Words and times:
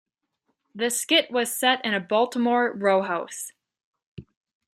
The 0.73 0.89
skit 0.89 1.29
was 1.29 1.55
set 1.55 1.85
in 1.85 1.93
a 1.93 1.99
Baltimore 1.99 2.71
row 2.75 3.03
house. 3.03 3.51